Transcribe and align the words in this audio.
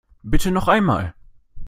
Bitte 0.23 0.49
noch 0.49 0.67
einmal! 0.67 1.13